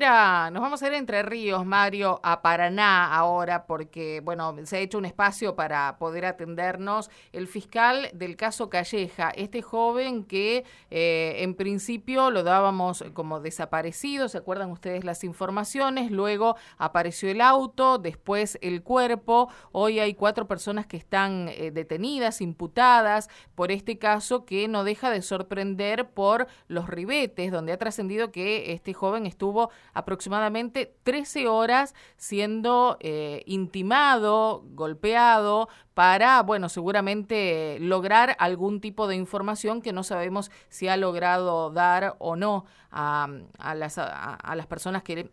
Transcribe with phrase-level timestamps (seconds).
[0.00, 4.78] ir a, nos vamos a ir Entre Ríos, Mario, a Paraná ahora, porque, bueno, se
[4.78, 10.64] ha hecho un espacio para poder atendernos el fiscal del caso Calleja, este joven que
[10.90, 16.10] eh, en principio lo dábamos como desaparecido, ¿se acuerdan ustedes las informaciones?
[16.10, 22.40] Luego apareció el auto, después el cuerpo, hoy hay cuatro personas que están eh, detenidas,
[22.40, 28.32] imputadas por este caso que no deja de sorprender por los ribetes, donde ha trascendido
[28.32, 38.36] que este joven estuvo aproximadamente 13 horas siendo eh, intimado, golpeado, para, bueno, seguramente lograr
[38.38, 43.28] algún tipo de información que no sabemos si ha logrado dar o no a,
[43.74, 45.30] las, a las personas que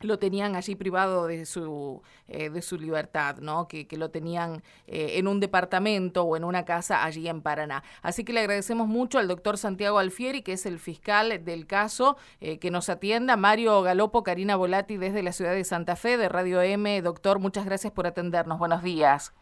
[0.00, 3.68] lo tenían allí privado de su, eh, de su libertad, ¿no?
[3.68, 7.82] Que, lo tenían eh, en un departamento o en una casa allí en Paraná.
[8.02, 12.16] Así que le agradecemos mucho al doctor Santiago Alfieri, que es el fiscal del caso,
[12.40, 13.36] eh, que nos atienda.
[13.36, 17.02] Mario Galopo, Karina Volati desde la ciudad de Santa Fe, de Radio M.
[17.02, 18.58] Doctor, muchas gracias por atendernos.
[18.58, 19.34] Buenos días.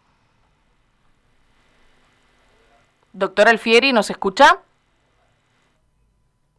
[3.13, 4.63] Doctor Alfieri, ¿nos escucha?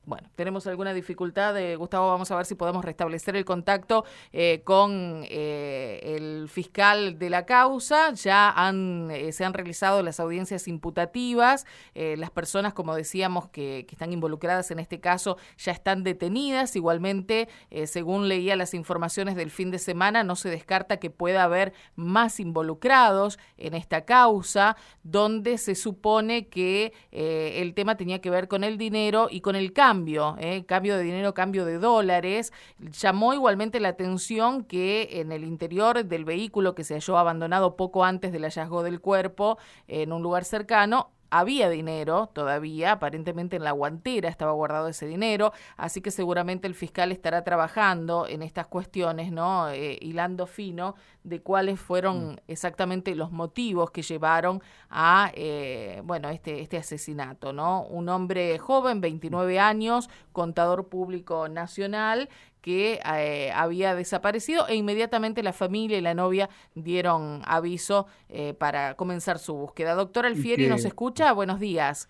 [0.09, 4.63] Bueno, tenemos alguna dificultad, eh, Gustavo, vamos a ver si podemos restablecer el contacto eh,
[4.63, 8.11] con eh, el fiscal de la causa.
[8.13, 11.67] Ya han, se han realizado las audiencias imputativas.
[11.93, 16.75] las personas, como decíamos, que, que, están involucradas en este caso ya están detenidas.
[16.75, 17.47] Igualmente,
[17.85, 22.39] según leía las informaciones del fin de semana, no se descarta que pueda haber más
[22.39, 28.79] involucrados en esta causa, donde se supone que el tema tenía que ver con el
[28.79, 30.63] dinero y con el cambio cambio, ¿eh?
[30.65, 32.53] cambio de dinero, cambio de dólares.
[32.79, 38.05] Llamó igualmente la atención que en el interior del vehículo que se halló abandonado poco
[38.05, 39.57] antes del hallazgo del cuerpo
[39.89, 45.53] en un lugar cercano, había dinero todavía, aparentemente en la guantera estaba guardado ese dinero,
[45.77, 49.69] así que seguramente el fiscal estará trabajando en estas cuestiones, ¿no?
[49.69, 52.37] Eh, hilando fino de cuáles fueron mm.
[52.47, 57.83] exactamente los motivos que llevaron a, eh, bueno, este, este asesinato, ¿no?
[57.83, 62.29] Un hombre joven, 29 años, contador público nacional,
[62.61, 68.95] que eh, había desaparecido e inmediatamente la familia y la novia dieron aviso eh, para
[68.95, 69.95] comenzar su búsqueda.
[69.95, 71.31] Doctor Alfieri, ¿nos escucha?
[71.33, 72.09] Buenos días.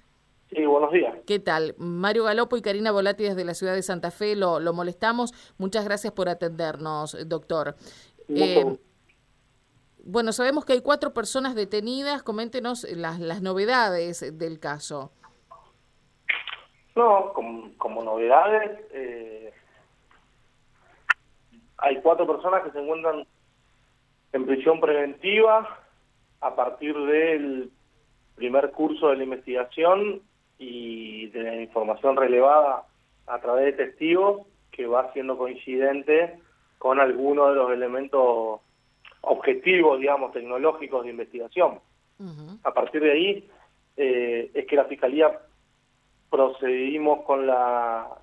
[0.49, 1.15] Sí, buenos días.
[1.27, 1.75] ¿Qué tal?
[1.77, 5.31] Mario Galopo y Karina Volati desde la ciudad de Santa Fe lo, lo molestamos.
[5.59, 7.75] Muchas gracias por atendernos, doctor.
[8.29, 8.77] Eh,
[10.03, 12.23] bueno, sabemos que hay cuatro personas detenidas.
[12.23, 15.11] Coméntenos las, las novedades del caso.
[16.95, 19.53] No, como, como novedades, eh,
[21.81, 23.25] hay cuatro personas que se encuentran
[24.34, 25.79] en prisión preventiva
[26.41, 27.72] a partir del
[28.35, 30.22] primer curso de la investigación
[30.57, 32.84] y de la información relevada
[33.28, 36.39] a través de testigos que va siendo coincidente
[36.78, 38.62] con algunos de los elementos
[39.22, 41.79] objetivos, digamos, tecnológicos de investigación.
[42.63, 43.50] A partir de ahí
[43.95, 45.39] eh, es que la Fiscalía
[46.29, 48.19] procedimos con la con la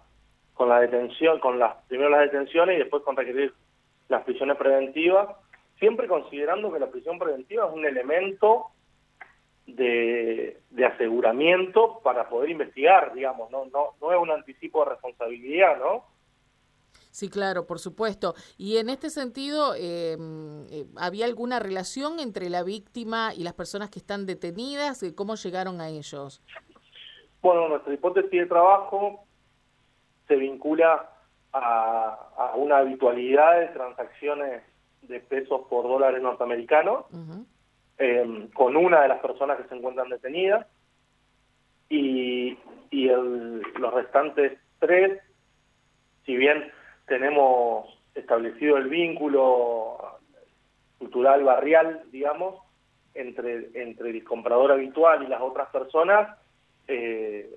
[0.90, 3.52] detención, con las primero las detenciones y después con requerir
[4.08, 5.28] las prisiones preventivas,
[5.78, 8.66] siempre considerando que la prisión preventiva es un elemento
[9.66, 16.04] de, aseguramiento para poder investigar, digamos, no, no, no es un anticipo de responsabilidad, ¿no?
[17.10, 18.34] Sí, claro, por supuesto.
[18.58, 23.88] Y en este sentido, em, eh, ¿había alguna relación entre la víctima y las personas
[23.88, 25.02] que están detenidas?
[25.14, 26.42] ¿Cómo llegaron a ellos?
[27.40, 29.25] Bueno, nuestra hipótesis de trabajo
[30.26, 31.10] se vincula
[31.52, 34.62] a, una habitualidad de transacciones
[35.02, 37.06] de pesos por dólares norteamericanos
[37.98, 40.66] em, con una de las personas que se encuentran detenidas
[41.88, 42.58] y,
[42.90, 45.20] y los restantes tres,
[46.24, 46.70] si bien
[47.06, 50.18] tenemos establecido el vínculo
[50.98, 52.60] cultural barrial, digamos,
[53.14, 56.38] entre, entre el comprador habitual y las otras personas,
[56.88, 57.50] eh,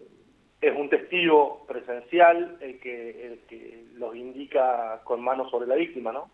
[0.61, 6.11] es un testigo presencial el que, el que los indica con manos sobre la víctima,
[6.11, 6.29] ¿no?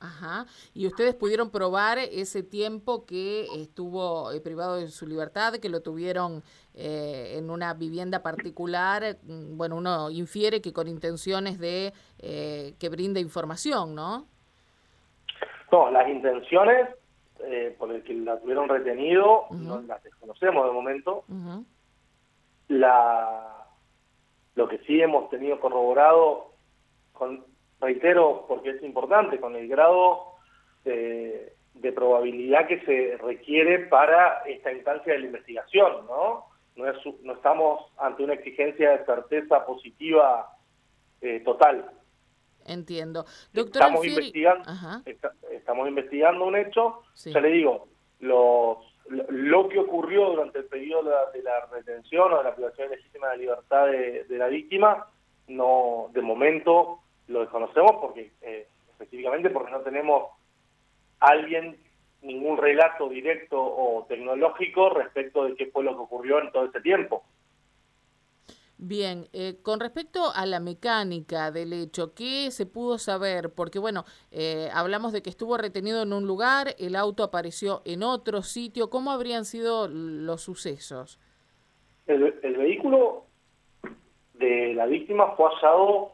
[0.00, 0.46] Ajá.
[0.72, 5.82] ¿Y ustedes pudieron probar ese tiempo que estuvo eh, privado de su libertad, que lo
[5.82, 6.42] tuvieron
[6.74, 9.18] eh, en una vivienda particular?
[9.22, 14.26] Mm, bueno, uno infiere que con intenciones de eh, que brinde información, ¿no?
[15.70, 16.88] No, las intenciones
[17.78, 21.24] por el que la tuvieron retenido no las desconocemos de momento.
[22.68, 23.59] La
[24.54, 26.52] lo que sí hemos tenido corroborado,
[27.12, 27.44] con,
[27.80, 30.34] reitero, porque es importante, con el grado
[30.84, 31.54] de,
[31.94, 36.46] probabilidad que se requiere para esta instancia de la investigación, ¿no?
[36.76, 40.56] No, es, no estamos ante una exigencia de certeza positiva
[41.20, 41.90] eh, total.
[42.64, 43.24] Entiendo.
[43.52, 44.70] Doctor estamos, investigando,
[45.50, 47.88] estamos investigando un hecho, ya le digo,
[48.20, 48.78] los,
[49.10, 53.38] lo que ocurrió durante el periodo de la, retención o de la privación legítima de
[53.38, 55.06] libertad de, la víctima,
[55.48, 60.30] no de momento lo desconocemos porque eh, específicamente porque no tenemos
[61.18, 61.76] alguien
[62.22, 66.80] ningún relato directo o tecnológico respecto de qué fue lo que ocurrió en todo ese
[66.80, 67.24] tiempo.
[68.82, 73.52] Bien, eh, con respecto a la mecánica del hecho, ¿qué se pudo saber?
[73.54, 78.02] Porque bueno, eh, hablamos de que estuvo retenido en un lugar, el auto apareció en
[78.02, 81.20] otro sitio, ¿cómo habrían sido los sucesos?
[82.06, 82.22] El,
[82.56, 83.26] vehículo
[84.32, 86.12] de la víctima fue hallado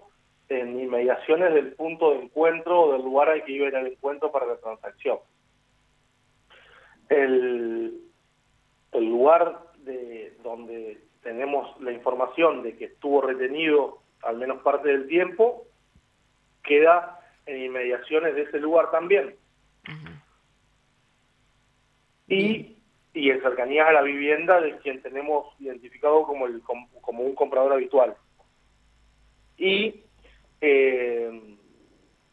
[0.48, 4.44] en inmediaciones del punto de encuentro o del lugar al que iba el encuentro para
[4.44, 5.18] la transacción.
[7.10, 8.00] El,
[8.90, 15.08] el lugar de donde tenemos la información de que estuvo retenido al menos parte del
[15.08, 15.66] tiempo,
[16.62, 19.34] queda en inmediaciones de ese lugar también.
[22.28, 22.76] Y,
[23.12, 27.72] y en cercanías a la vivienda de quien tenemos identificado como, el, como un comprador
[27.72, 28.14] habitual.
[29.56, 30.04] Y
[30.60, 31.56] eh,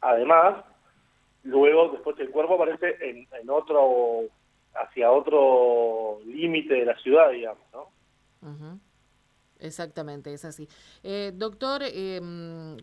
[0.02, 0.66] además,
[1.42, 4.22] luego, después el cuerpo aparece en, en otro,
[4.76, 8.03] hacia otro límite de la ciudad, digamos, ¿no?
[9.60, 10.68] Exactamente, es así.
[11.04, 12.20] Eh, doctor, eh,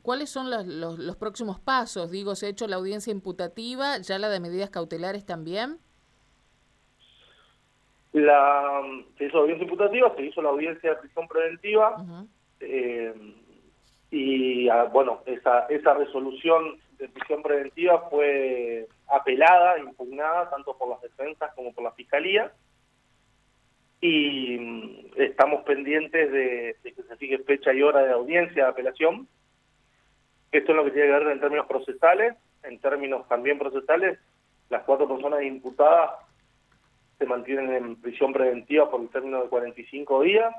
[0.03, 2.11] ¿cuáles son los, los, próximos pasos?
[2.11, 5.79] Digo, ¿se ha hecho la audiencia imputativa, ya la de medidas cautelares también?
[8.13, 8.81] La,
[9.19, 12.27] se hizo la audiencia imputativa, se hizo la audiencia de prisión preventiva
[12.61, 13.15] eh,
[14.11, 21.01] y ah, bueno, esa, esa resolución de prisión preventiva fue apelada, impugnada tanto por las
[21.03, 22.53] defensas como por la fiscalía
[24.01, 29.29] y estamos pendientes de, que se fije fecha y hora de audiencia de apelación.
[30.53, 32.35] Esto es lo que tiene que ver en términos procesales,
[32.65, 34.19] en términos también procesales,
[34.69, 36.11] las cuatro personas imputadas
[37.19, 40.55] se mantienen en prisión preventiva por el término de 45 días.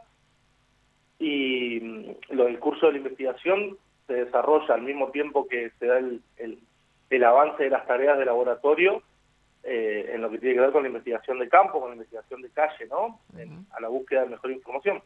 [1.20, 5.86] Y mm, lo del curso de la investigación se desarrolla al mismo tiempo que se
[5.86, 6.22] da el,
[7.10, 9.04] el avance de las tareas de laboratorio
[9.64, 12.42] eh, en lo que tiene que ver con la investigación de campo, con la investigación
[12.42, 13.20] de calle, ¿no?
[13.72, 15.02] a la búsqueda de mejor información.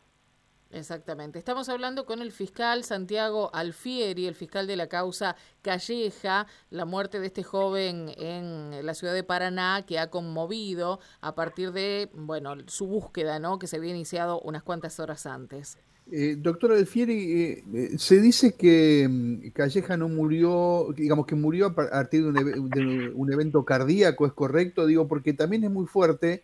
[0.76, 1.40] Exactamente.
[1.40, 7.22] Estamos hablando con el fiscal Santiago Alfieri, el fiscal de la causa Calleja, la muerte
[7.22, 12.56] de este joven en la ciudad de Paraná que ha conmovido a partir de, bueno,
[12.68, 13.58] su búsqueda, ¿no?
[13.58, 15.78] Que se había iniciado unas cuantas horas antes.
[16.12, 21.68] Eh, doctora Alfieri, eh, eh, se dice que mm, Calleja no murió, digamos que murió
[21.68, 24.86] a partir de un, evento cardíaco, ¿es correcto?
[24.86, 26.44] Digo, porque también es muy fuerte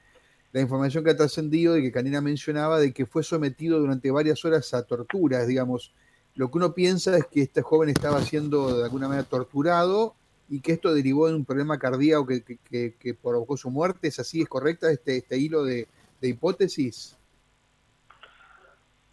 [0.51, 4.44] la información que ha trascendido de que Canina mencionaba de que fue sometido durante varias
[4.45, 5.94] horas a torturas, digamos.
[6.36, 10.15] Lo que uno piensa es que este joven estaba siendo de alguna manera torturado
[10.50, 14.07] y que esto derivó en un problema cardíaco que, provocó su muerte.
[14.07, 14.42] ¿Es así?
[14.42, 15.88] ¿Es correcta este, este hilo de
[16.21, 17.18] hipótesis?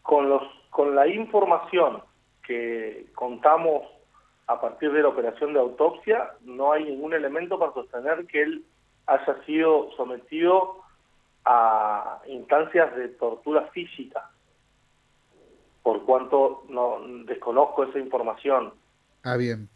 [0.09, 2.03] con, los, con la información
[2.43, 3.83] que contamos
[4.47, 8.65] a partir de la operación de autopsia, no hay ningún elemento para sostener que él
[9.07, 10.79] haya sido sometido
[11.45, 14.31] a instancias de tortura física,
[15.83, 18.73] por cuanto no desconozco esa información.
[19.25, 19.69] Ah, bien.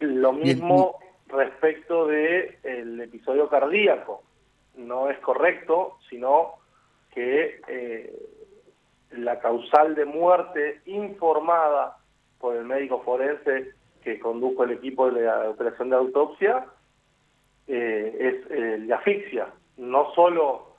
[0.00, 0.98] Lo mismo
[1.28, 4.22] respecto de el episodio cardíaco.
[4.76, 6.54] No es correcto, sino
[7.14, 8.14] que eh,
[9.12, 11.98] la causal de muerte informada
[12.38, 16.66] por el médico forense que condujo el equipo de la operación de autopsia
[17.66, 20.71] eh, es eh, la asfixia, no solo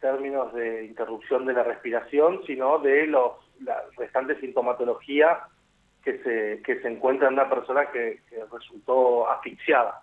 [0.00, 5.40] términos de interrupción de la respiración, sino de los la restante sintomatología
[6.02, 10.02] que se, que se encuentra en una persona que, resultó asfixiada.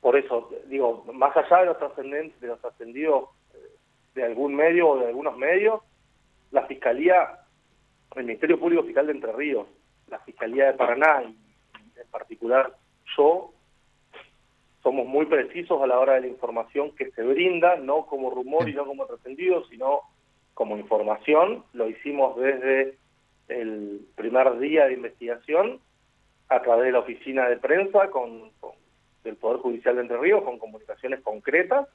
[0.00, 3.30] por eso, digo, más allá de los, de los trascendidos
[4.14, 5.80] de algún medio o de algunos medios,
[6.50, 7.40] la Fiscalía,
[8.16, 9.66] el Ministerio Público Fiscal de Entre Ríos,
[10.08, 11.36] la Fiscalía de Paraná y
[11.98, 12.74] en particular
[13.16, 13.52] yo,
[14.82, 18.68] somos muy precisos a la hora de la información que se brinda, no como rumor
[18.68, 20.00] y no como trascendido, sino
[20.54, 21.64] como información.
[21.72, 22.96] Lo hicimos desde
[23.48, 25.80] el primer día de investigación
[26.48, 28.50] a través de la oficina de prensa con,
[29.22, 31.86] del Poder Judicial de Entre Ríos, con comunicaciones concretas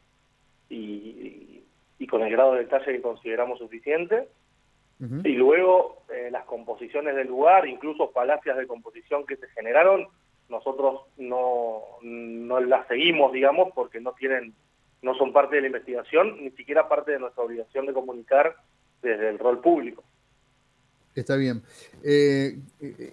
[0.70, 1.64] y,
[1.98, 4.28] y con el grado de detalle que consideramos suficiente.
[4.98, 10.08] Y luego eh, las composiciones del lugar, incluso falacias de composición que se generaron,
[10.50, 14.54] nosotros no, no las seguimos, digamos, porque no tienen,
[15.02, 18.56] no son parte de la investigación, ni siquiera parte de nuestra obligación de comunicar
[19.02, 20.04] desde el rol público.
[21.16, 21.64] Está bien.
[22.04, 22.60] Eh,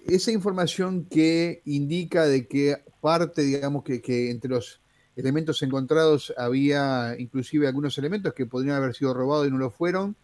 [0.07, 4.81] esa información que indica de que parte, digamos, que, que, entre los
[5.15, 10.15] elementos encontrados había inclusive algunos elementos que podrían haber sido robados y no lo fueron,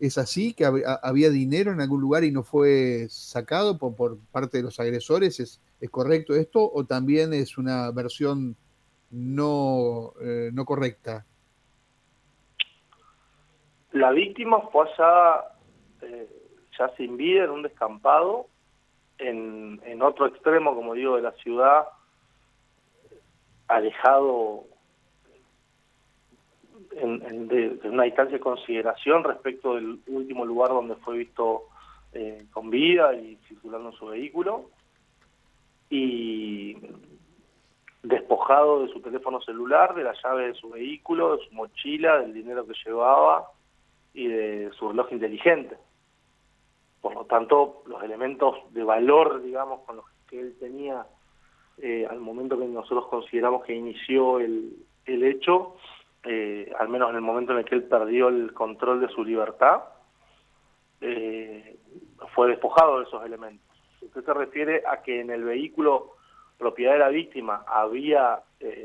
[0.00, 0.54] ¿es así?
[0.54, 4.80] ¿Que había dinero en algún lugar y no fue sacado por, por parte de los
[4.80, 5.38] agresores?
[5.38, 8.56] ¿Es, ¿Es, correcto esto o también es una versión
[9.10, 11.24] no, eh, no correcta?
[13.92, 15.44] La víctima fue allá...
[16.02, 16.40] Eh
[16.80, 18.46] ya sin vida en un descampado,
[19.18, 21.84] en, en otro extremo, como digo, de la ciudad,
[23.68, 24.64] alejado
[26.92, 31.64] en, de, una distancia de consideración respecto del último lugar donde fue visto
[32.12, 34.70] eh, con vida y circulando su vehículo,
[35.90, 36.78] y
[38.02, 42.32] despojado de su teléfono celular, de la llave de su vehículo, de su mochila, del
[42.32, 43.50] dinero que llevaba
[44.14, 45.76] y de su reloj inteligente.
[47.02, 51.06] Por lo tanto, los elementos de valor, digamos, con los que él tenía
[51.82, 55.76] eh, al momento que nosotros consideramos que inició el, el hecho,
[56.24, 59.24] eh, al menos en el momento en el que él perdió el control de su
[59.24, 59.82] libertad,
[61.00, 61.78] eh,
[62.34, 63.69] fue despojado de esos elementos.
[64.00, 66.16] Usted se refiere a que en el vehículo
[66.58, 68.40] propiedad de la víctima había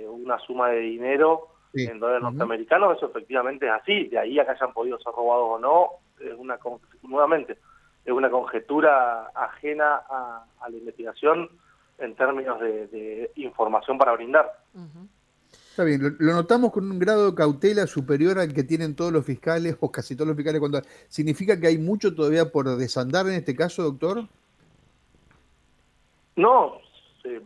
[0.08, 4.52] una suma de dinero en dólares norteamericanos, eso efectivamente es así, de ahí a que
[4.52, 5.90] hayan podido ser robados o no,
[6.26, 6.58] es una
[7.04, 7.58] nuevamente
[8.06, 11.50] es una conjetura ajena a, la investigación
[11.98, 14.52] en términos de, información para brindar.
[15.72, 19.26] Está bien, lo, notamos con un grado de cautela superior al que tienen todos los
[19.26, 20.60] fiscales o casi todos los fiscales.
[20.60, 24.28] Cuando, ¿Significa que hay mucho todavía por desandar en este caso, doctor?
[26.36, 26.82] No,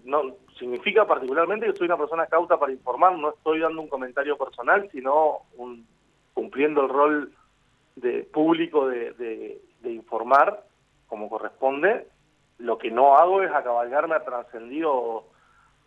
[0.06, 4.38] no significa particularmente que soy una persona cauta para informar, no estoy dando un comentario
[4.38, 5.88] personal, sino un,
[6.34, 7.34] cumpliendo el rol
[7.96, 9.14] de público de,
[9.82, 10.64] de informar
[11.08, 12.08] como corresponde,
[12.60, 15.26] lo que no hago es acabalgarme a trascendido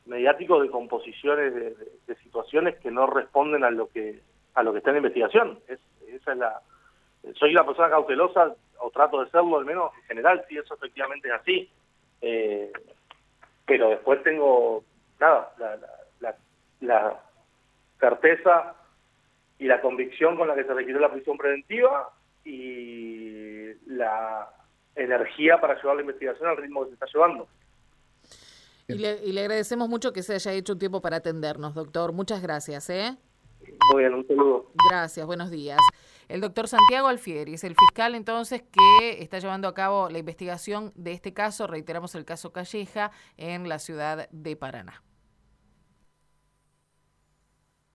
[0.06, 4.20] mediático de composiciones de, situaciones que no responden a lo que
[4.54, 5.58] a lo que está en investigación.
[5.68, 5.78] Es,
[6.08, 6.60] esa es la
[7.38, 11.28] soy una persona cautelosa o trato de serlo al menos en general, si eso efectivamente
[11.28, 11.70] es así.
[12.22, 12.72] Eh,
[13.66, 14.84] pero después tengo
[15.20, 15.78] nada la,
[16.20, 16.36] la,
[16.80, 17.20] la
[18.00, 18.74] certeza
[19.58, 22.10] y la convicción con la que se requirió la prisión preventiva
[22.44, 24.48] y la
[24.96, 27.48] energía para llevar la investigación al ritmo que se está llevando.
[28.88, 32.12] Y le, agradecemos mucho que se haya hecho un tiempo para atendernos, doctor.
[32.12, 32.90] Muchas gracias.
[32.90, 33.16] ¿eh?
[33.92, 34.70] Muy bien, un saludo.
[34.90, 35.78] Gracias, buenos días.
[36.32, 40.90] El doctor Santiago Alfieri es el fiscal entonces que está llevando a cabo la investigación
[40.94, 45.02] de este caso, reiteramos el caso Calleja, en la ciudad de Paraná.